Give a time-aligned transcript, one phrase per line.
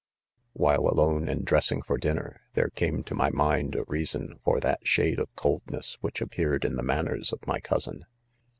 [0.23, 4.39] /* While/ alone and dress ing for dinner, then came to, my, mind a reason
[4.43, 8.05] for that shade of coldness, which appeared in the manners of my .cousin.